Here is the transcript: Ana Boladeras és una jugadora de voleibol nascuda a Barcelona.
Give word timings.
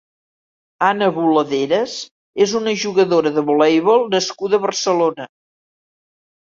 Ana 0.87 1.09
Boladeras 1.17 1.93
és 2.47 2.57
una 2.61 2.75
jugadora 2.87 3.35
de 3.39 3.47
voleibol 3.53 4.05
nascuda 4.19 4.63
a 4.63 4.65
Barcelona. 4.69 5.33